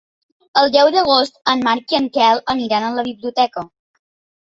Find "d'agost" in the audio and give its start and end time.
0.95-1.37